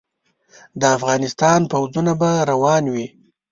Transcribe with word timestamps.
د 0.79 0.83
افغانستان 0.97 1.59
پوځونه 1.71 2.11
به 2.19 2.31
روان 2.51 2.83
وي. 2.93 3.07